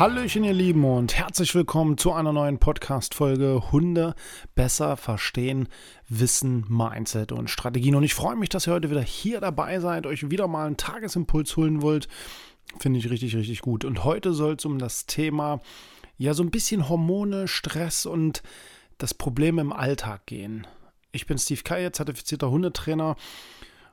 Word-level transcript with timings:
Hallöchen, 0.00 0.44
ihr 0.44 0.54
Lieben, 0.54 0.82
und 0.82 1.18
herzlich 1.18 1.54
willkommen 1.54 1.98
zu 1.98 2.14
einer 2.14 2.32
neuen 2.32 2.56
Podcast-Folge 2.56 3.70
Hunde 3.70 4.14
besser 4.54 4.96
verstehen, 4.96 5.68
Wissen, 6.08 6.64
Mindset 6.70 7.32
und 7.32 7.50
Strategien. 7.50 7.94
Und 7.94 8.04
ich 8.04 8.14
freue 8.14 8.34
mich, 8.34 8.48
dass 8.48 8.66
ihr 8.66 8.72
heute 8.72 8.88
wieder 8.88 9.02
hier 9.02 9.42
dabei 9.42 9.78
seid, 9.78 10.06
euch 10.06 10.30
wieder 10.30 10.48
mal 10.48 10.66
einen 10.66 10.78
Tagesimpuls 10.78 11.54
holen 11.58 11.82
wollt. 11.82 12.08
Finde 12.78 12.98
ich 12.98 13.10
richtig, 13.10 13.36
richtig 13.36 13.60
gut. 13.60 13.84
Und 13.84 14.02
heute 14.02 14.32
soll 14.32 14.54
es 14.54 14.64
um 14.64 14.78
das 14.78 15.04
Thema, 15.04 15.60
ja, 16.16 16.32
so 16.32 16.42
ein 16.42 16.50
bisschen 16.50 16.88
Hormone, 16.88 17.46
Stress 17.46 18.06
und 18.06 18.42
das 18.96 19.12
Problem 19.12 19.58
im 19.58 19.70
Alltag 19.70 20.24
gehen. 20.24 20.66
Ich 21.12 21.26
bin 21.26 21.36
Steve 21.36 21.60
Kaye, 21.62 21.92
zertifizierter 21.92 22.50
Hundetrainer 22.50 23.16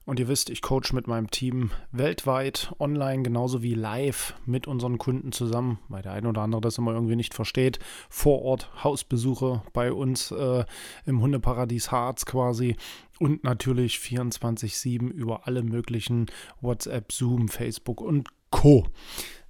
und 0.08 0.22
ihr 0.22 0.30
wisst, 0.30 0.50
ich 0.50 0.61
coach 0.61 0.94
mit 0.94 1.05
meinem 1.05 1.30
Team 1.30 1.72
weltweit, 1.91 2.73
online 2.80 3.23
genauso 3.23 3.61
wie 3.61 3.73
live 3.73 4.33
mit 4.45 4.66
unseren 4.66 4.97
Kunden 4.97 5.33
zusammen, 5.33 5.80
weil 5.89 6.02
der 6.02 6.14
eine 6.14 6.30
oder 6.30 6.41
andere 6.41 6.61
das 6.61 6.77
immer 6.77 6.94
irgendwie 6.94 7.17
nicht 7.17 7.33
versteht. 7.33 7.77
Vor 8.09 8.41
Ort 8.41 8.72
Hausbesuche 8.86 9.64
bei 9.73 9.91
uns 9.91 10.31
äh, 10.31 10.64
im 11.05 11.22
Hundeparadies 11.22 11.91
Harz 11.91 12.25
quasi 12.25 12.77
und 13.19 13.44
natürlich 13.44 13.97
24-7 13.97 15.09
über 15.09 15.45
alle 15.45 15.61
möglichen 15.61 16.27
WhatsApp, 16.61 17.11
Zoom, 17.11 17.49
Facebook 17.49 17.99
und 17.99 18.30
Co. 18.49 18.88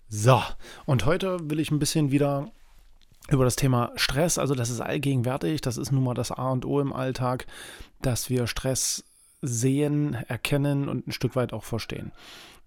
So, 0.09 0.41
und 0.87 1.05
heute 1.05 1.37
will 1.51 1.59
ich 1.59 1.69
ein 1.69 1.77
bisschen 1.79 2.09
wieder 2.09 2.51
über 3.29 3.43
das 3.43 3.57
Thema 3.57 3.91
Stress, 3.95 4.39
also 4.39 4.55
das 4.55 4.71
ist 4.71 4.81
allgegenwärtig, 4.81 5.61
das 5.61 5.77
ist 5.77 5.91
nun 5.91 6.03
mal 6.03 6.15
das 6.15 6.31
A 6.31 6.49
und 6.49 6.65
O 6.65 6.79
im 6.79 6.93
Alltag, 6.93 7.45
dass 8.01 8.31
wir 8.31 8.47
Stress 8.47 9.03
sehen, 9.47 10.15
erkennen 10.27 10.89
und 10.89 11.07
ein 11.07 11.11
Stück 11.11 11.35
weit 11.35 11.53
auch 11.53 11.63
verstehen. 11.63 12.11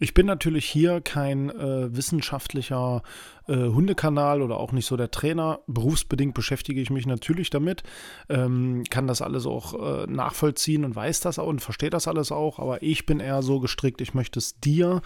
Ich 0.02 0.14
bin 0.14 0.24
natürlich 0.24 0.64
hier 0.64 1.02
kein 1.02 1.50
äh, 1.50 1.94
wissenschaftlicher 1.94 3.02
äh, 3.46 3.54
Hundekanal 3.54 4.40
oder 4.40 4.56
auch 4.58 4.72
nicht 4.72 4.86
so 4.86 4.96
der 4.96 5.10
Trainer. 5.10 5.60
Berufsbedingt 5.66 6.32
beschäftige 6.32 6.80
ich 6.80 6.88
mich 6.88 7.04
natürlich 7.04 7.50
damit, 7.50 7.82
ähm, 8.30 8.82
kann 8.88 9.06
das 9.06 9.20
alles 9.20 9.44
auch 9.44 9.74
äh, 9.74 10.06
nachvollziehen 10.06 10.86
und 10.86 10.96
weiß 10.96 11.20
das 11.20 11.38
auch 11.38 11.48
und 11.48 11.60
verstehe 11.60 11.90
das 11.90 12.08
alles 12.08 12.32
auch. 12.32 12.58
Aber 12.58 12.82
ich 12.82 13.04
bin 13.04 13.20
eher 13.20 13.42
so 13.42 13.60
gestrickt, 13.60 14.00
ich 14.00 14.14
möchte 14.14 14.38
es 14.38 14.58
dir 14.58 15.02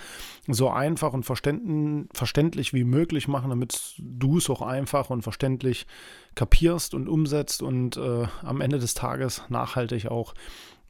so 0.47 0.71
einfach 0.71 1.13
und 1.13 1.25
verständlich 1.25 2.73
wie 2.73 2.85
möglich 2.85 3.27
machen, 3.27 3.51
damit 3.51 3.97
du 3.99 4.39
es 4.39 4.49
auch 4.49 4.63
einfach 4.63 5.11
und 5.11 5.23
verständlich 5.23 5.89
kapierst 6.37 6.95
und 6.95 7.09
umsetzt 7.09 7.63
und 7.63 7.97
äh, 7.97 8.29
am 8.43 8.61
Ende 8.61 8.79
des 8.79 8.95
Tages 8.95 9.43
nachhaltig 9.49 10.07
auch 10.07 10.35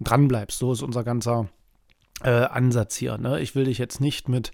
dranbleibst. 0.00 0.58
So 0.58 0.72
ist 0.72 0.82
unser 0.82 1.04
ganzer 1.04 1.48
äh, 2.22 2.30
Ansatz 2.30 2.96
hier. 2.96 3.18
Ne? 3.18 3.40
Ich 3.40 3.54
will 3.54 3.64
dich 3.64 3.78
jetzt 3.78 4.00
nicht 4.00 4.28
mit, 4.28 4.52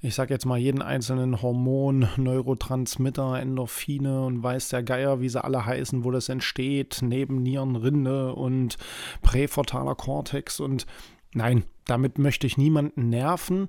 ich 0.00 0.14
sag 0.14 0.30
jetzt 0.30 0.46
mal, 0.46 0.58
jeden 0.58 0.82
einzelnen 0.82 1.42
Hormon, 1.42 2.08
Neurotransmitter, 2.16 3.40
Endorphine 3.40 4.24
und 4.24 4.42
weiß 4.42 4.68
der 4.68 4.82
Geier, 4.82 5.20
wie 5.20 5.28
sie 5.28 5.42
alle 5.42 5.64
heißen, 5.64 6.04
wo 6.04 6.10
das 6.10 6.28
entsteht, 6.28 6.98
neben 7.02 7.42
Nierenrinde 7.42 8.34
und 8.34 8.76
präfrontaler 9.22 9.94
Kortex 9.94 10.60
und 10.60 10.86
nein, 11.32 11.64
damit 11.86 12.18
möchte 12.18 12.46
ich 12.46 12.58
niemanden 12.58 13.08
nerven. 13.08 13.68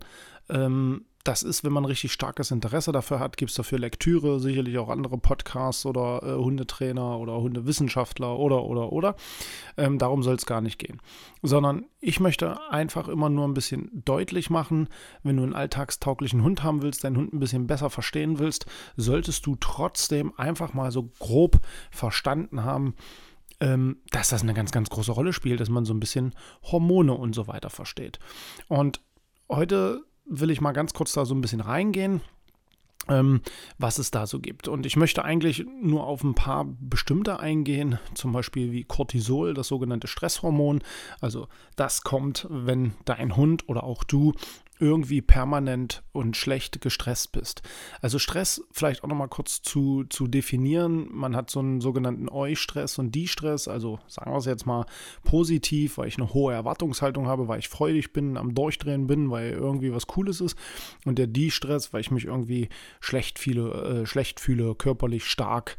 Ähm, 0.49 1.05
das 1.23 1.43
ist, 1.43 1.63
wenn 1.63 1.73
man 1.73 1.85
richtig 1.85 2.13
starkes 2.13 2.51
Interesse 2.51 2.91
dafür 2.91 3.19
hat, 3.19 3.35
gibt 3.35 3.51
es 3.51 3.57
dafür 3.57 3.77
Lektüre, 3.77 4.39
sicherlich 4.39 4.77
auch 4.77 4.89
andere 4.89 5.17
Podcasts 5.17 5.85
oder 5.85 6.21
äh, 6.23 6.35
Hundetrainer 6.35 7.19
oder 7.19 7.41
Hundewissenschaftler 7.41 8.39
oder, 8.39 8.63
oder, 8.63 8.91
oder. 8.91 9.15
Ähm, 9.75 9.97
darum 9.97 10.23
soll 10.23 10.35
es 10.35 10.45
gar 10.45 10.61
nicht 10.61 10.79
gehen. 10.79 11.01
Sondern 11.41 11.85
ich 11.99 12.19
möchte 12.19 12.59
einfach 12.71 13.09
immer 13.09 13.29
nur 13.29 13.47
ein 13.47 13.53
bisschen 13.53 13.89
deutlich 14.05 14.49
machen, 14.49 14.87
wenn 15.23 15.35
du 15.35 15.43
einen 15.43 15.55
alltagstauglichen 15.55 16.43
Hund 16.43 16.63
haben 16.63 16.81
willst, 16.81 17.03
deinen 17.03 17.17
Hund 17.17 17.33
ein 17.33 17.39
bisschen 17.39 17.67
besser 17.67 17.89
verstehen 17.89 18.39
willst, 18.39 18.65
solltest 18.95 19.45
du 19.45 19.57
trotzdem 19.59 20.33
einfach 20.37 20.73
mal 20.73 20.91
so 20.91 21.11
grob 21.19 21.59
verstanden 21.91 22.63
haben, 22.63 22.95
ähm, 23.59 23.97
dass 24.11 24.29
das 24.29 24.41
eine 24.41 24.53
ganz, 24.53 24.71
ganz 24.71 24.89
große 24.89 25.11
Rolle 25.11 25.33
spielt, 25.33 25.59
dass 25.59 25.69
man 25.69 25.83
so 25.83 25.93
ein 25.93 25.99
bisschen 25.99 26.33
Hormone 26.63 27.13
und 27.13 27.35
so 27.35 27.47
weiter 27.47 27.69
versteht. 27.69 28.19
Und 28.69 29.01
heute 29.49 30.05
will 30.29 30.51
ich 30.51 30.61
mal 30.61 30.71
ganz 30.71 30.93
kurz 30.93 31.13
da 31.13 31.25
so 31.25 31.35
ein 31.35 31.41
bisschen 31.41 31.61
reingehen. 31.61 32.21
Ähm, 33.07 33.41
was 33.79 33.97
es 33.97 34.11
da 34.11 34.27
so 34.27 34.39
gibt. 34.39 34.67
Und 34.67 34.85
ich 34.85 34.95
möchte 34.95 35.23
eigentlich 35.23 35.65
nur 35.81 36.05
auf 36.05 36.23
ein 36.23 36.35
paar 36.35 36.65
bestimmte 36.79 37.39
eingehen, 37.39 37.97
zum 38.13 38.33
Beispiel 38.33 38.71
wie 38.71 38.83
Cortisol, 38.83 39.55
das 39.55 39.67
sogenannte 39.69 40.07
Stresshormon. 40.07 40.83
Also 41.19 41.47
das 41.75 42.03
kommt, 42.03 42.45
wenn 42.51 42.93
dein 43.05 43.35
Hund 43.35 43.67
oder 43.67 43.83
auch 43.83 44.03
du 44.03 44.33
irgendwie 44.79 45.21
permanent 45.21 46.03
und 46.11 46.37
schlecht 46.37 46.81
gestresst 46.81 47.31
bist. 47.31 47.61
Also 48.01 48.17
Stress 48.17 48.61
vielleicht 48.71 49.03
auch 49.03 49.07
nochmal 49.07 49.27
kurz 49.27 49.61
zu, 49.61 50.05
zu 50.05 50.27
definieren. 50.27 51.07
Man 51.11 51.35
hat 51.35 51.49
so 51.49 51.59
einen 51.59 51.81
sogenannten 51.81 52.29
Eu-Stress 52.29 52.97
und 52.97 53.13
Die-Stress. 53.13 53.67
Also 53.67 53.99
sagen 54.07 54.31
wir 54.31 54.37
es 54.37 54.45
jetzt 54.45 54.65
mal 54.65 54.85
positiv, 55.23 55.97
weil 55.97 56.07
ich 56.07 56.17
eine 56.17 56.33
hohe 56.33 56.53
Erwartungshaltung 56.53 57.27
habe, 57.27 57.47
weil 57.47 57.59
ich 57.59 57.69
freudig 57.69 58.13
bin, 58.13 58.37
am 58.37 58.55
Durchdrehen 58.55 59.07
bin, 59.07 59.29
weil 59.29 59.51
irgendwie 59.51 59.93
was 59.93 60.07
Cooles 60.07 60.41
ist. 60.41 60.57
Und 61.05 61.19
der 61.19 61.27
Die-Stress, 61.27 61.93
weil 61.93 62.01
ich 62.01 62.11
mich 62.11 62.25
irgendwie 62.25 62.69
schlecht, 63.01 63.37
viele, 63.37 64.01
äh, 64.01 64.05
schlecht 64.05 64.39
fühle, 64.39 64.75
körperlich 64.75 65.25
stark 65.25 65.75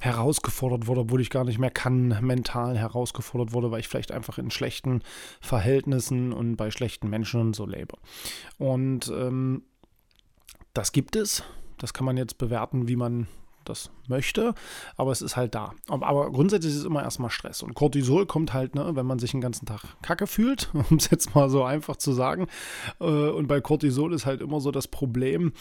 herausgefordert 0.00 0.86
wurde, 0.86 1.02
obwohl 1.02 1.20
ich 1.20 1.30
gar 1.30 1.44
nicht 1.44 1.58
mehr 1.58 1.70
kann, 1.70 2.18
mental 2.22 2.76
herausgefordert 2.76 3.52
wurde, 3.52 3.70
weil 3.70 3.80
ich 3.80 3.88
vielleicht 3.88 4.12
einfach 4.12 4.38
in 4.38 4.50
schlechten 4.50 5.02
Verhältnissen 5.40 6.32
und 6.32 6.56
bei 6.56 6.70
schlechten 6.70 7.08
Menschen 7.08 7.40
und 7.40 7.56
so 7.56 7.66
lebe. 7.66 7.96
Und 8.58 9.08
ähm, 9.14 9.62
das 10.74 10.92
gibt 10.92 11.16
es. 11.16 11.44
Das 11.78 11.94
kann 11.94 12.06
man 12.06 12.16
jetzt 12.16 12.38
bewerten, 12.38 12.88
wie 12.88 12.96
man 12.96 13.28
das 13.64 13.90
möchte, 14.10 14.54
aber 14.96 15.12
es 15.12 15.22
ist 15.22 15.36
halt 15.36 15.54
da. 15.54 15.72
Aber 15.88 16.30
grundsätzlich 16.30 16.74
ist 16.74 16.80
es 16.80 16.84
immer 16.84 17.02
erstmal 17.02 17.30
Stress. 17.30 17.62
Und 17.62 17.74
Cortisol 17.74 18.26
kommt 18.26 18.52
halt, 18.52 18.74
ne, 18.74 18.90
wenn 18.94 19.06
man 19.06 19.18
sich 19.18 19.30
den 19.30 19.40
ganzen 19.40 19.64
Tag 19.64 19.80
kacke 20.02 20.26
fühlt, 20.26 20.70
um 20.90 20.98
es 20.98 21.08
jetzt 21.10 21.34
mal 21.34 21.48
so 21.48 21.64
einfach 21.64 21.96
zu 21.96 22.12
sagen. 22.12 22.48
Äh, 23.00 23.04
und 23.04 23.46
bei 23.46 23.62
Cortisol 23.62 24.12
ist 24.12 24.26
halt 24.26 24.42
immer 24.42 24.60
so 24.60 24.70
das 24.70 24.88
Problem, 24.88 25.52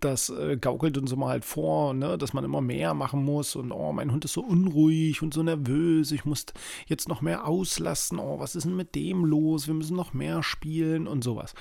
das 0.00 0.30
äh, 0.30 0.56
gaukelt 0.56 0.96
uns 0.96 1.12
immer 1.12 1.28
halt 1.28 1.44
vor, 1.44 1.92
ne, 1.92 2.16
dass 2.16 2.32
man 2.32 2.44
immer 2.44 2.60
mehr 2.60 2.94
machen 2.94 3.24
muss 3.24 3.56
und 3.56 3.72
oh, 3.72 3.92
mein 3.92 4.12
Hund 4.12 4.24
ist 4.24 4.32
so 4.32 4.42
unruhig 4.42 5.22
und 5.22 5.34
so 5.34 5.42
nervös, 5.42 6.12
ich 6.12 6.24
muss 6.24 6.46
jetzt 6.86 7.08
noch 7.08 7.20
mehr 7.20 7.46
auslassen, 7.46 8.18
oh, 8.18 8.38
was 8.38 8.54
ist 8.54 8.64
denn 8.64 8.76
mit 8.76 8.94
dem 8.94 9.24
los? 9.24 9.66
Wir 9.66 9.74
müssen 9.74 9.96
noch 9.96 10.14
mehr 10.14 10.42
spielen 10.42 11.06
und 11.06 11.24
sowas. 11.24 11.54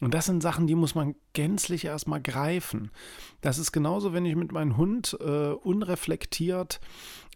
Und 0.00 0.14
das 0.14 0.26
sind 0.26 0.42
Sachen, 0.42 0.66
die 0.66 0.74
muss 0.74 0.96
man 0.96 1.14
gänzlich 1.32 1.84
erstmal 1.84 2.20
greifen. 2.20 2.90
Das 3.40 3.58
ist 3.58 3.70
genauso, 3.70 4.12
wenn 4.12 4.26
ich 4.26 4.34
mit 4.34 4.50
meinem 4.50 4.76
Hund 4.76 5.16
äh, 5.20 5.52
unreflektiert 5.92 6.80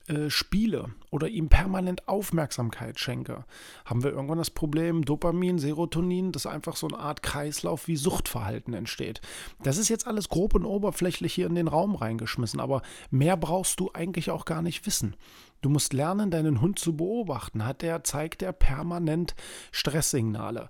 äh, 0.08 0.30
spiele 0.30 0.90
oder 1.10 1.28
ihm 1.28 1.48
permanent 1.48 2.08
Aufmerksamkeit 2.08 2.98
schenke, 2.98 3.44
haben 3.84 4.02
wir 4.02 4.12
irgendwann 4.12 4.38
das 4.38 4.50
Problem 4.50 5.04
Dopamin, 5.04 5.58
Serotonin, 5.58 6.32
dass 6.32 6.46
einfach 6.46 6.76
so 6.76 6.86
eine 6.88 6.98
Art 6.98 7.22
Kreislauf 7.22 7.88
wie 7.88 7.96
Suchtverhalten 7.96 8.72
entsteht. 8.72 9.20
Das 9.62 9.78
ist 9.78 9.88
jetzt 9.88 10.06
alles 10.06 10.28
grob 10.28 10.54
und 10.54 10.64
oberflächlich 10.64 11.34
hier 11.34 11.46
in 11.46 11.54
den 11.54 11.68
Raum 11.68 11.96
reingeschmissen, 11.96 12.60
aber 12.60 12.82
mehr 13.10 13.36
brauchst 13.36 13.80
du 13.80 13.90
eigentlich 13.92 14.30
auch 14.30 14.44
gar 14.44 14.62
nicht 14.62 14.86
wissen. 14.86 15.16
Du 15.60 15.68
musst 15.68 15.92
lernen, 15.92 16.30
deinen 16.30 16.60
Hund 16.60 16.78
zu 16.78 16.96
beobachten. 16.96 17.64
Hat 17.64 17.82
der, 17.82 18.04
zeigt 18.04 18.42
er 18.42 18.52
permanent 18.52 19.34
Stresssignale? 19.72 20.68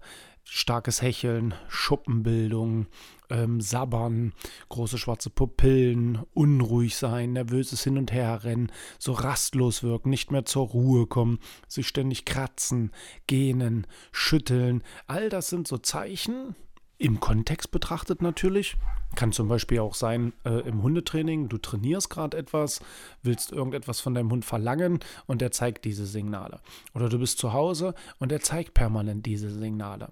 Starkes 0.49 1.03
Hecheln, 1.03 1.55
Schuppenbildung, 1.69 2.87
ähm, 3.31 3.61
Sabbern, 3.61 4.33
große 4.69 4.97
schwarze 4.97 5.29
Pupillen, 5.29 6.23
unruhig 6.35 6.97
sein, 6.97 7.33
nervöses 7.33 7.83
Hin- 7.83 7.99
und 7.99 8.13
Herrennen, 8.13 8.71
so 8.99 9.13
rastlos 9.13 9.83
wirken, 9.83 10.11
nicht 10.11 10.31
mehr 10.31 10.45
zur 10.45 10.69
Ruhe 10.69 11.07
kommen, 11.07 11.41
sich 11.67 11.89
ständig 11.89 12.25
kratzen, 12.25 12.93
gähnen, 13.27 13.87
schütteln. 14.13 14.83
All 15.09 15.29
das 15.29 15.49
sind 15.49 15.67
so 15.67 15.79
Zeichen, 15.79 16.55
Im 16.99 17.21
Kontext 17.21 17.73
betrachtet 17.73 18.23
natürlich. 18.23 18.79
Kann 19.17 19.31
zum 19.31 19.49
Beispiel 19.49 19.81
auch 19.81 19.95
sein 19.95 20.33
äh, 20.45 20.67
im 20.67 20.83
Hundetraining, 20.83 21.51
du 21.51 21.59
trainierst 21.59 22.09
gerade 22.09 22.39
etwas, 22.39 22.81
willst 23.23 23.53
irgendetwas 23.53 24.01
von 24.01 24.15
deinem 24.15 24.31
Hund 24.31 24.47
verlangen 24.47 25.01
und 25.27 25.43
der 25.43 25.51
zeigt 25.51 25.85
diese 25.85 26.07
Signale. 26.07 26.61
Oder 26.95 27.11
du 27.11 27.19
bist 27.19 27.37
zu 27.39 27.53
Hause 27.53 27.95
und 28.19 28.33
er 28.33 28.41
zeigt 28.41 28.73
permanent 28.73 29.27
diese 29.27 29.51
Signale. 29.51 30.11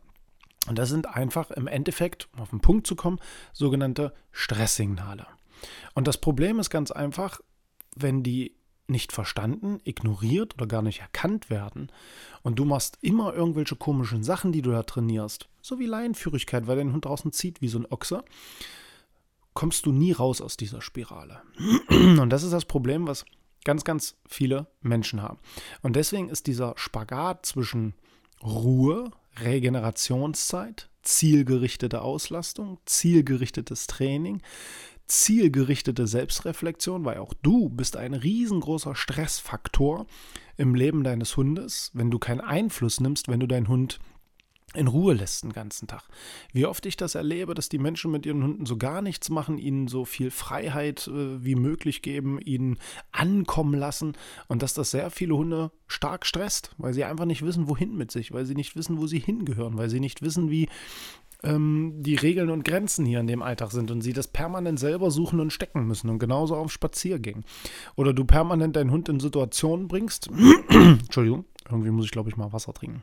Und 0.66 0.78
das 0.78 0.88
sind 0.88 1.06
einfach 1.06 1.50
im 1.50 1.66
Endeffekt, 1.66 2.28
um 2.34 2.40
auf 2.40 2.50
den 2.50 2.61
Punkt 2.61 2.87
zu 2.87 2.96
kommen, 2.96 3.19
sogenannte 3.52 4.14
Stresssignale. 4.32 5.26
Und 5.94 6.08
das 6.08 6.19
Problem 6.19 6.58
ist 6.58 6.70
ganz 6.70 6.90
einfach, 6.90 7.40
wenn 7.96 8.22
die 8.22 8.56
nicht 8.87 9.12
verstanden, 9.12 9.81
ignoriert 9.84 10.55
oder 10.55 10.66
gar 10.66 10.82
nicht 10.82 11.00
erkannt 11.00 11.49
werden 11.49 11.90
und 12.43 12.58
du 12.58 12.64
machst 12.64 12.99
immer 13.00 13.32
irgendwelche 13.32 13.76
komischen 13.76 14.22
Sachen, 14.22 14.52
die 14.52 14.62
du 14.62 14.72
da 14.72 14.82
trainierst, 14.82 15.49
so 15.62 15.78
wie 15.78 15.87
Leinenführigkeit, 15.87 16.67
weil 16.67 16.76
dein 16.76 16.93
Hund 16.93 17.05
draußen 17.06 17.32
zieht 17.32 17.62
wie 17.62 17.69
so 17.69 17.78
ein 17.78 17.87
Ochse, 17.90 18.25
kommst 19.55 19.87
du 19.87 19.93
nie 19.93 20.12
raus 20.12 20.40
aus 20.40 20.56
dieser 20.56 20.82
Spirale. 20.82 21.40
Und 21.88 22.28
das 22.31 22.43
ist 22.43 22.52
das 22.52 22.67
Problem, 22.67 23.06
was 23.06 23.25
ganz, 23.64 23.84
ganz 23.84 24.17
viele 24.28 24.67
Menschen 24.82 25.22
haben. 25.22 25.38
Und 25.82 25.96
deswegen 25.96 26.28
ist 26.28 26.46
dieser 26.46 26.75
Spagat 26.76 27.46
zwischen 27.46 27.94
Ruhe, 28.43 29.10
Regenerationszeit, 29.40 30.88
zielgerichtete 31.02 32.02
Auslastung, 32.02 32.78
zielgerichtetes 32.86 33.86
Training, 33.86 34.42
zielgerichtete 35.06 36.06
Selbstreflexion, 36.06 37.04
weil 37.04 37.19
auch 37.19 37.34
du 37.42 37.69
bist 37.69 37.96
ein 37.96 38.14
riesengroßer 38.14 38.94
Stressfaktor 38.94 40.06
im 40.56 40.75
Leben 40.75 41.04
deines 41.04 41.36
Hundes, 41.36 41.90
wenn 41.94 42.10
du 42.10 42.19
keinen 42.19 42.40
Einfluss 42.40 43.00
nimmst, 43.00 43.28
wenn 43.28 43.40
du 43.40 43.46
deinen 43.46 43.69
Hund 43.69 43.98
in 44.74 44.88
Ruhe 44.88 45.14
lässt 45.14 45.44
den 45.44 45.52
ganzen 45.52 45.86
Tag. 45.86 46.02
Wie 46.52 46.66
oft 46.66 46.84
ich 46.86 46.96
das 46.96 47.14
erlebe, 47.14 47.54
dass 47.54 47.68
die 47.68 47.78
Menschen 47.78 48.10
mit 48.10 48.26
ihren 48.26 48.42
Hunden 48.42 48.66
so 48.66 48.76
gar 48.76 49.02
nichts 49.02 49.30
machen, 49.30 49.58
ihnen 49.58 49.88
so 49.88 50.04
viel 50.04 50.30
Freiheit 50.30 51.08
äh, 51.08 51.44
wie 51.44 51.54
möglich 51.54 52.02
geben, 52.02 52.40
ihnen 52.40 52.78
ankommen 53.12 53.78
lassen 53.78 54.14
und 54.48 54.62
dass 54.62 54.74
das 54.74 54.90
sehr 54.90 55.10
viele 55.10 55.36
Hunde 55.36 55.70
stark 55.86 56.26
stresst, 56.26 56.74
weil 56.76 56.92
sie 56.92 57.04
einfach 57.04 57.24
nicht 57.24 57.42
wissen, 57.42 57.68
wohin 57.68 57.96
mit 57.96 58.10
sich, 58.10 58.32
weil 58.32 58.46
sie 58.46 58.54
nicht 58.54 58.76
wissen, 58.76 58.98
wo 58.98 59.06
sie 59.06 59.20
hingehören, 59.20 59.78
weil 59.78 59.88
sie 59.88 60.00
nicht 60.00 60.22
wissen, 60.22 60.50
wie 60.50 60.68
ähm, 61.44 61.94
die 61.98 62.16
Regeln 62.16 62.50
und 62.50 62.64
Grenzen 62.64 63.06
hier 63.06 63.20
in 63.20 63.26
dem 63.26 63.42
Alltag 63.42 63.70
sind 63.70 63.90
und 63.90 64.00
sie 64.00 64.12
das 64.12 64.28
permanent 64.28 64.80
selber 64.80 65.10
suchen 65.10 65.40
und 65.40 65.52
stecken 65.52 65.86
müssen 65.86 66.10
und 66.10 66.18
genauso 66.18 66.56
auf 66.56 66.72
Spaziergängen. 66.72 67.44
Oder 67.96 68.12
du 68.12 68.24
permanent 68.24 68.76
deinen 68.76 68.90
Hund 68.90 69.08
in 69.08 69.20
Situationen 69.20 69.88
bringst, 69.88 70.30
Entschuldigung, 70.68 71.44
irgendwie 71.70 71.90
muss 71.90 72.06
ich 72.06 72.10
glaube 72.10 72.30
ich 72.30 72.36
mal 72.36 72.52
Wasser 72.52 72.72
trinken 72.72 73.02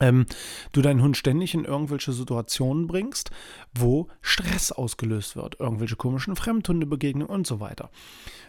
ähm, 0.00 0.26
du 0.72 0.82
deinen 0.82 1.02
Hund 1.02 1.16
ständig 1.16 1.54
in 1.54 1.64
irgendwelche 1.64 2.12
Situationen 2.12 2.86
bringst, 2.86 3.30
wo 3.74 4.08
Stress 4.20 4.72
ausgelöst 4.72 5.36
wird, 5.36 5.60
irgendwelche 5.60 5.96
komischen 5.96 6.36
Fremdhundebegegnungen 6.36 7.32
und 7.34 7.46
so 7.46 7.60
weiter. 7.60 7.90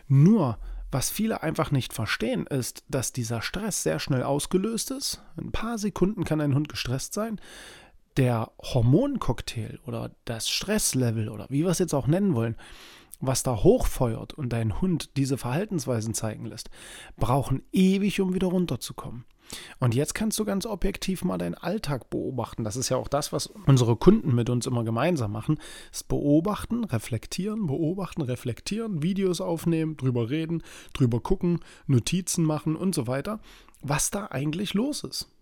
Nur, 0.08 0.58
was 0.92 1.10
viele 1.10 1.44
einfach 1.44 1.72
nicht 1.72 1.94
verstehen, 1.94 2.48
ist, 2.48 2.84
dass 2.90 3.14
dieser 3.14 3.42
Stress 3.42 3.84
sehr 3.84 4.00
schnell 4.00 4.24
ausgelöst 4.24 4.92
ist. 4.92 5.22
In 5.38 5.48
ein 5.48 5.52
paar 5.52 5.78
Sekunden 5.78 6.24
kann 6.24 6.42
ein 6.42 6.56
Hund 6.56 6.70
gestresst 6.70 7.14
sein. 7.14 7.40
Der 8.18 8.52
Hormoncocktail 8.62 9.80
oder 9.86 10.12
das 10.24 10.50
Stresslevel 10.50 11.28
oder 11.30 11.48
wie 11.50 11.64
wir 11.64 11.70
es 11.70 11.80
jetzt 11.80 11.94
auch 11.94 12.08
nennen 12.08 12.34
wollen, 12.34 12.56
was 13.20 13.44
da 13.44 13.64
hochfeuert 13.64 14.34
und 14.34 14.50
dein 14.50 14.82
Hund 14.82 15.18
diese 15.18 15.38
Verhaltensweisen 15.38 16.14
zeigen 16.14 16.46
lässt, 16.46 16.70
brauchen 17.18 17.64
ewig, 17.72 18.22
um 18.22 18.34
wieder 18.34 18.48
runterzukommen. 18.48 19.26
Und 19.80 19.96
jetzt 19.96 20.16
kannst 20.16 20.40
du 20.40 20.46
ganz 20.46 20.66
objektiv 20.66 21.24
mal 21.24 21.38
deinen 21.38 21.56
Alltag 21.56 22.10
beobachten. 22.10 22.64
Das 22.64 22.76
ist 22.76 22.90
ja 22.90 22.98
auch 22.98 23.08
das, 23.08 23.32
was 23.32 23.48
unsere 23.48 23.96
Kunden 23.96 24.34
mit 24.34 24.50
uns 24.50 24.66
immer 24.66 24.84
gemeinsam 24.84 25.32
machen. 25.32 25.60
Ist 25.92 26.08
beobachten, 26.08 26.84
reflektieren, 26.84 27.68
beobachten, 27.68 28.22
reflektieren, 28.22 29.04
Videos 29.04 29.42
aufnehmen, 29.42 29.98
drüber 29.98 30.30
reden, 30.30 30.64
drüber 30.94 31.20
gucken, 31.20 31.60
Notizen 31.88 32.44
machen 32.44 32.76
und 32.76 32.96
so 32.96 33.08
weiter, 33.08 33.40
was 33.82 34.12
da 34.12 34.28
eigentlich 34.28 34.74
los 34.74 35.04
ist 35.04 35.35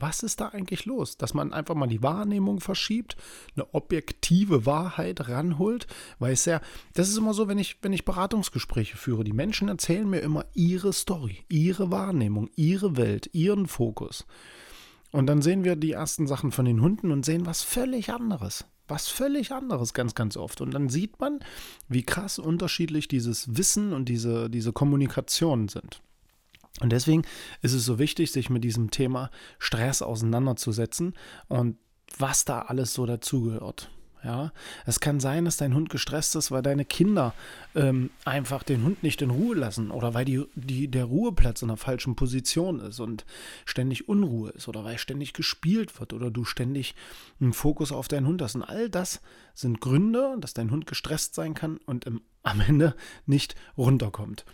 was 0.00 0.22
ist 0.22 0.40
da 0.40 0.48
eigentlich 0.48 0.84
los? 0.86 1.16
Dass 1.16 1.34
man 1.34 1.52
einfach 1.52 1.74
mal 1.74 1.86
die 1.86 2.02
Wahrnehmung 2.02 2.60
verschiebt, 2.60 3.16
eine 3.54 3.72
objektive 3.74 4.66
Wahrheit 4.66 5.28
ranholt, 5.28 5.86
weil 6.18 6.32
es 6.32 6.44
ja, 6.44 6.60
das 6.94 7.08
ist 7.08 7.18
immer 7.18 7.34
so, 7.34 7.48
wenn 7.48 7.58
ich, 7.58 7.78
wenn 7.82 7.92
ich 7.92 8.04
Beratungsgespräche 8.04 8.96
führe, 8.96 9.24
die 9.24 9.32
Menschen 9.32 9.68
erzählen 9.68 10.08
mir 10.08 10.20
immer 10.20 10.46
ihre 10.54 10.92
Story, 10.92 11.44
ihre 11.48 11.90
Wahrnehmung, 11.90 12.50
ihre 12.56 12.96
Welt, 12.96 13.30
ihren 13.32 13.66
Fokus. 13.66 14.26
Und 15.12 15.26
dann 15.26 15.42
sehen 15.42 15.64
wir 15.64 15.76
die 15.76 15.92
ersten 15.92 16.26
Sachen 16.26 16.52
von 16.52 16.64
den 16.64 16.80
Hunden 16.80 17.10
und 17.10 17.24
sehen 17.24 17.46
was 17.46 17.62
völlig 17.62 18.10
anderes. 18.10 18.64
Was 18.86 19.08
völlig 19.08 19.52
anderes 19.52 19.94
ganz, 19.94 20.14
ganz 20.14 20.36
oft. 20.36 20.60
Und 20.60 20.72
dann 20.72 20.88
sieht 20.88 21.20
man, 21.20 21.40
wie 21.88 22.02
krass 22.02 22.38
unterschiedlich 22.38 23.06
dieses 23.06 23.56
Wissen 23.56 23.92
und 23.92 24.08
diese, 24.08 24.50
diese 24.50 24.72
Kommunikation 24.72 25.68
sind. 25.68 26.02
Und 26.78 26.90
deswegen 26.90 27.22
ist 27.62 27.72
es 27.72 27.84
so 27.84 27.98
wichtig, 27.98 28.32
sich 28.32 28.48
mit 28.48 28.62
diesem 28.62 28.90
Thema 28.90 29.30
Stress 29.58 30.02
auseinanderzusetzen 30.02 31.14
und 31.48 31.76
was 32.16 32.44
da 32.44 32.60
alles 32.62 32.94
so 32.94 33.06
dazugehört. 33.06 33.90
Ja, 34.22 34.52
es 34.84 35.00
kann 35.00 35.18
sein, 35.18 35.46
dass 35.46 35.56
dein 35.56 35.74
Hund 35.74 35.88
gestresst 35.88 36.36
ist, 36.36 36.50
weil 36.50 36.60
deine 36.60 36.84
Kinder 36.84 37.32
ähm, 37.74 38.10
einfach 38.26 38.62
den 38.62 38.84
Hund 38.84 39.02
nicht 39.02 39.22
in 39.22 39.30
Ruhe 39.30 39.56
lassen 39.56 39.90
oder 39.90 40.12
weil 40.12 40.26
die, 40.26 40.44
die, 40.54 40.88
der 40.88 41.06
Ruheplatz 41.06 41.62
in 41.62 41.68
der 41.68 41.78
falschen 41.78 42.16
Position 42.16 42.80
ist 42.80 43.00
und 43.00 43.24
ständig 43.64 44.08
Unruhe 44.08 44.50
ist 44.50 44.68
oder 44.68 44.84
weil 44.84 44.98
ständig 44.98 45.32
gespielt 45.32 45.98
wird 45.98 46.12
oder 46.12 46.30
du 46.30 46.44
ständig 46.44 46.94
einen 47.40 47.54
Fokus 47.54 47.92
auf 47.92 48.08
deinen 48.08 48.26
Hund 48.26 48.42
hast. 48.42 48.56
Und 48.56 48.62
all 48.62 48.90
das 48.90 49.22
sind 49.54 49.80
Gründe, 49.80 50.36
dass 50.38 50.52
dein 50.52 50.70
Hund 50.70 50.86
gestresst 50.86 51.34
sein 51.34 51.54
kann 51.54 51.78
und 51.86 52.04
im, 52.04 52.20
am 52.42 52.60
Ende 52.60 52.94
nicht 53.24 53.54
runterkommt. 53.76 54.44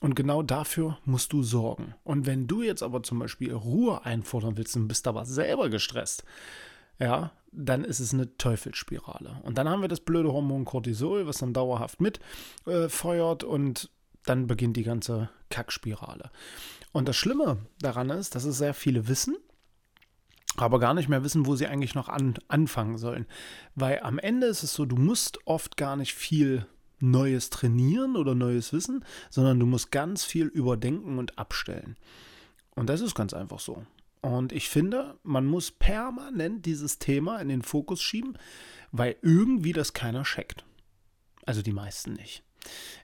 Und 0.00 0.16
genau 0.16 0.42
dafür 0.42 0.98
musst 1.06 1.32
du 1.32 1.42
sorgen. 1.42 1.94
Und 2.04 2.26
wenn 2.26 2.46
du 2.46 2.62
jetzt 2.62 2.82
aber 2.82 3.02
zum 3.02 3.20
Beispiel 3.20 3.54
Ruhe 3.54 4.04
einfordern 4.04 4.58
willst 4.58 4.76
und 4.76 4.88
bist 4.88 5.06
aber 5.06 5.24
selber 5.24 5.70
gestresst, 5.70 6.24
ja, 6.98 7.32
dann 7.56 7.84
ist 7.84 8.00
es 8.00 8.12
eine 8.12 8.36
Teufelsspirale. 8.36 9.40
Und 9.42 9.58
dann 9.58 9.68
haben 9.68 9.82
wir 9.82 9.88
das 9.88 10.00
blöde 10.00 10.32
Hormon 10.32 10.64
Cortisol, 10.64 11.26
was 11.26 11.38
dann 11.38 11.52
dauerhaft 11.52 12.00
mitfeuert 12.00 13.42
äh, 13.42 13.46
und 13.46 13.90
dann 14.24 14.46
beginnt 14.46 14.76
die 14.76 14.84
ganze 14.84 15.28
Kackspirale. 15.50 16.30
Und 16.92 17.08
das 17.08 17.16
Schlimme 17.16 17.58
daran 17.80 18.10
ist, 18.10 18.34
dass 18.34 18.44
es 18.44 18.58
sehr 18.58 18.74
viele 18.74 19.08
wissen, 19.08 19.36
aber 20.56 20.78
gar 20.78 20.94
nicht 20.94 21.08
mehr 21.08 21.24
wissen, 21.24 21.46
wo 21.46 21.56
sie 21.56 21.66
eigentlich 21.66 21.94
noch 21.94 22.08
an, 22.08 22.34
anfangen 22.48 22.98
sollen. 22.98 23.26
Weil 23.74 24.00
am 24.02 24.18
Ende 24.18 24.46
ist 24.46 24.62
es 24.62 24.74
so, 24.74 24.84
du 24.86 24.96
musst 24.96 25.38
oft 25.46 25.76
gar 25.76 25.96
nicht 25.96 26.14
viel 26.14 26.66
Neues 27.00 27.50
trainieren 27.50 28.16
oder 28.16 28.34
neues 28.34 28.72
Wissen, 28.72 29.04
sondern 29.30 29.58
du 29.60 29.66
musst 29.66 29.90
ganz 29.90 30.24
viel 30.24 30.46
überdenken 30.46 31.18
und 31.18 31.38
abstellen. 31.38 31.96
Und 32.74 32.88
das 32.88 33.00
ist 33.00 33.14
ganz 33.14 33.34
einfach 33.34 33.60
so. 33.60 33.84
Und 34.24 34.52
ich 34.52 34.70
finde, 34.70 35.18
man 35.22 35.44
muss 35.44 35.70
permanent 35.70 36.64
dieses 36.64 36.98
Thema 36.98 37.42
in 37.42 37.50
den 37.50 37.60
Fokus 37.60 38.00
schieben, 38.00 38.38
weil 38.90 39.16
irgendwie 39.20 39.74
das 39.74 39.92
keiner 39.92 40.22
checkt. 40.22 40.64
Also 41.44 41.60
die 41.60 41.74
meisten 41.74 42.14
nicht. 42.14 42.42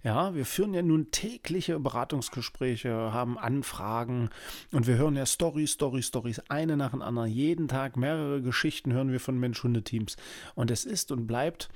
Ja, 0.02 0.34
wir 0.34 0.46
führen 0.46 0.72
ja 0.72 0.80
nun 0.80 1.10
tägliche 1.10 1.78
Beratungsgespräche, 1.78 3.12
haben 3.12 3.36
Anfragen 3.36 4.30
und 4.72 4.86
wir 4.86 4.96
hören 4.96 5.14
ja 5.14 5.26
Stories, 5.26 5.72
Stories, 5.72 6.06
Stories, 6.06 6.38
eine 6.48 6.78
nach 6.78 6.92
der 6.92 7.02
anderen. 7.02 7.30
Jeden 7.30 7.68
Tag 7.68 7.98
mehrere 7.98 8.40
Geschichten 8.40 8.94
hören 8.94 9.12
wir 9.12 9.20
von 9.20 9.38
Mensch-Hunde-Teams. 9.38 10.16
Und 10.54 10.70
es 10.70 10.86
ist 10.86 11.12
und 11.12 11.26
bleibt 11.26 11.68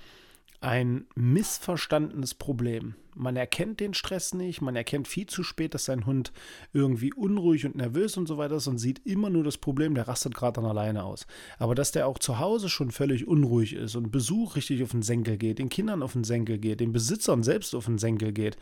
ein 0.65 1.07
missverstandenes 1.15 2.35
Problem. 2.35 2.95
Man 3.15 3.37
erkennt 3.37 3.81
den 3.81 3.93
Stress 3.93 4.33
nicht, 4.33 4.63
man 4.63 4.75
erkennt 4.75 5.07
viel 5.07 5.27
zu 5.27 5.45
spät, 5.45 5.75
dass 5.75 5.85
sein 5.85 6.07
Hund 6.07 6.33
irgendwie 6.73 7.13
unruhig 7.13 7.67
und 7.67 7.77
nervös 7.77 8.17
und 8.17 8.27
so 8.27 8.39
weiter 8.39 8.57
ist 8.57 8.67
und 8.67 8.79
sieht 8.79 9.07
immer 9.07 9.29
nur 9.29 9.45
das 9.45 9.59
Problem, 9.59 9.95
der 9.95 10.09
rastet 10.09 10.35
gerade 10.35 10.61
dann 10.61 10.69
alleine 10.69 11.05
aus. 11.05 11.27
Aber 11.59 11.75
dass 11.75 11.93
der 11.93 12.09
auch 12.09 12.19
zu 12.19 12.39
Hause 12.39 12.71
schon 12.71 12.91
völlig 12.91 13.29
unruhig 13.29 13.75
ist 13.75 13.95
und 13.95 14.11
Besuch 14.11 14.57
richtig 14.57 14.83
auf 14.83 14.93
den 14.93 15.03
Senkel 15.03 15.37
geht, 15.37 15.59
den 15.59 15.69
Kindern 15.69 16.03
auf 16.03 16.15
den 16.15 16.25
Senkel 16.25 16.59
geht, 16.59 16.81
den 16.81 16.93
Besitzern 16.93 17.43
selbst 17.43 17.75
auf 17.75 17.85
den 17.85 17.99
Senkel 17.99 18.33
geht, 18.33 18.57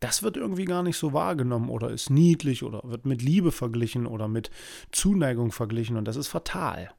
das 0.00 0.22
wird 0.22 0.38
irgendwie 0.38 0.64
gar 0.64 0.82
nicht 0.82 0.96
so 0.96 1.12
wahrgenommen 1.12 1.68
oder 1.68 1.90
ist 1.90 2.08
niedlich 2.08 2.62
oder 2.62 2.80
wird 2.84 3.04
mit 3.04 3.22
Liebe 3.22 3.52
verglichen 3.52 4.06
oder 4.06 4.28
mit 4.28 4.50
Zuneigung 4.92 5.52
verglichen 5.52 5.98
und 5.98 6.08
das 6.08 6.16
ist 6.16 6.28
fatal. 6.28 6.90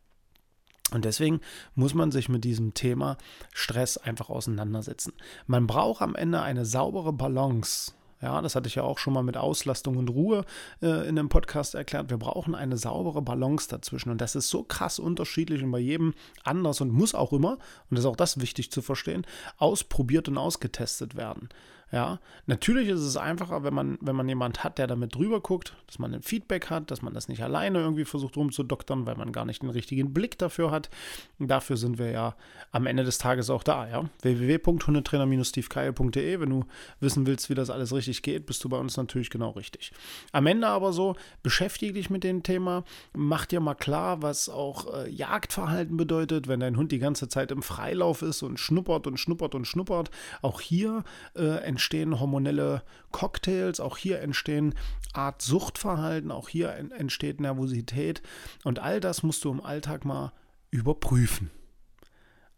Und 0.91 1.05
deswegen 1.05 1.41
muss 1.73 1.93
man 1.93 2.11
sich 2.11 2.29
mit 2.29 2.43
diesem 2.43 2.73
Thema 2.73 3.17
Stress 3.53 3.97
einfach 3.97 4.29
auseinandersetzen. 4.29 5.13
Man 5.47 5.65
braucht 5.67 6.01
am 6.01 6.15
Ende 6.15 6.41
eine 6.41 6.65
saubere 6.65 7.11
Balance. 7.11 7.93
Ja, 8.21 8.41
das 8.41 8.55
hatte 8.55 8.67
ich 8.67 8.75
ja 8.75 8.83
auch 8.83 8.97
schon 8.97 9.13
mal 9.13 9.23
mit 9.23 9.35
Auslastung 9.35 9.97
und 9.97 10.09
Ruhe 10.09 10.45
äh, 10.81 11.07
in 11.07 11.15
dem 11.15 11.27
Podcast 11.27 11.75
erklärt. 11.75 12.09
Wir 12.09 12.17
brauchen 12.17 12.55
eine 12.55 12.77
saubere 12.77 13.21
Balance 13.21 13.67
dazwischen. 13.67 14.09
Und 14.09 14.21
das 14.21 14.35
ist 14.35 14.49
so 14.49 14.63
krass 14.63 14.99
unterschiedlich 14.99 15.61
und 15.63 15.71
bei 15.71 15.79
jedem 15.79 16.13
anders 16.43 16.81
und 16.81 16.91
muss 16.91 17.13
auch 17.13 17.33
immer, 17.33 17.53
und 17.89 17.91
das 17.91 17.99
ist 17.99 18.05
auch 18.05 18.15
das 18.15 18.39
wichtig 18.39 18.71
zu 18.71 18.81
verstehen, 18.81 19.25
ausprobiert 19.57 20.29
und 20.29 20.37
ausgetestet 20.37 21.15
werden. 21.15 21.49
Ja, 21.91 22.19
natürlich 22.47 22.89
ist 22.89 23.01
es 23.01 23.15
einfacher, 23.15 23.63
wenn 23.63 23.73
man, 23.73 23.97
wenn 24.01 24.15
man 24.15 24.27
jemand 24.27 24.63
hat, 24.63 24.79
der 24.79 24.87
damit 24.87 25.15
drüber 25.15 25.39
guckt, 25.39 25.75
dass 25.85 25.99
man 25.99 26.13
ein 26.13 26.23
Feedback 26.23 26.69
hat, 26.69 26.89
dass 26.89 27.01
man 27.01 27.13
das 27.13 27.27
nicht 27.27 27.43
alleine 27.43 27.79
irgendwie 27.79 28.05
versucht 28.05 28.37
rumzudoktern, 28.37 29.05
weil 29.05 29.15
man 29.15 29.31
gar 29.31 29.45
nicht 29.45 29.61
den 29.61 29.69
richtigen 29.69 30.13
Blick 30.13 30.39
dafür 30.39 30.71
hat. 30.71 30.89
Und 31.37 31.47
dafür 31.47 31.77
sind 31.77 31.99
wir 31.99 32.09
ja 32.09 32.35
am 32.71 32.87
Ende 32.87 33.03
des 33.03 33.19
Tages 33.19 33.51
auch 33.51 33.63
da, 33.63 33.87
ja. 33.87 34.09
www.hundetrainer-stevekeil.de. 34.21 36.39
Wenn 36.39 36.49
du 36.49 36.65
wissen 36.99 37.27
willst, 37.27 37.49
wie 37.49 37.55
das 37.55 37.69
alles 37.69 37.93
richtig 37.93 38.23
geht, 38.23 38.47
bist 38.47 38.63
du 38.63 38.69
bei 38.69 38.77
uns 38.77 38.97
natürlich 38.97 39.29
genau 39.29 39.51
richtig. 39.51 39.91
Am 40.31 40.47
Ende 40.47 40.67
aber 40.67 40.91
so, 40.91 41.15
beschäftige 41.43 41.93
dich 41.93 42.09
mit 42.09 42.23
dem 42.23 42.41
Thema, 42.41 42.83
mach 43.13 43.45
dir 43.45 43.59
mal 43.59 43.75
klar, 43.75 44.23
was 44.23 44.49
auch 44.49 44.91
äh, 44.93 45.09
Jagdverhalten 45.09 45.97
bedeutet, 45.97 46.47
wenn 46.47 46.59
dein 46.59 46.77
Hund 46.77 46.91
die 46.91 46.99
ganze 46.99 47.27
Zeit 47.27 47.51
im 47.51 47.61
Freilauf 47.61 48.23
ist 48.23 48.41
und 48.41 48.59
schnuppert 48.59 49.05
und 49.07 49.17
schnuppert 49.17 49.55
und 49.55 49.65
schnuppert. 49.65 50.09
Auch 50.41 50.61
hier 50.61 51.03
äh, 51.35 51.59
entstehen 51.75 52.21
hormonelle 52.21 52.83
Cocktails, 53.11 53.81
auch 53.81 53.97
hier 53.97 54.21
entstehen 54.21 54.75
Art 55.11 55.41
Suchtverhalten, 55.41 56.31
auch 56.31 56.47
hier 56.47 56.69
entsteht 56.71 57.41
Nervosität 57.41 58.21
und 58.63 58.79
all 58.79 59.01
das 59.01 59.23
musst 59.23 59.43
du 59.43 59.51
im 59.51 59.61
Alltag 59.61 60.05
mal 60.05 60.31
überprüfen. 60.71 61.51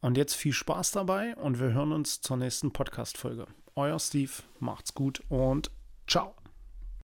Und 0.01 0.17
jetzt 0.17 0.35
viel 0.35 0.53
Spaß 0.53 0.91
dabei 0.91 1.35
und 1.37 1.59
wir 1.59 1.73
hören 1.73 1.93
uns 1.93 2.21
zur 2.21 2.37
nächsten 2.37 2.71
Podcast-Folge. 2.71 3.47
Euer 3.75 3.99
Steve, 3.99 4.31
macht's 4.59 4.93
gut 4.93 5.23
und 5.29 5.71
ciao. 6.07 6.36